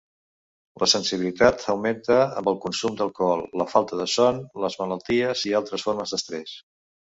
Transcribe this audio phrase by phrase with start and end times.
[0.83, 5.89] La sensibilitat augmenta amb el consum d'alcohol, la falta de son, les malalties i altres
[5.91, 6.61] formes d'estrès.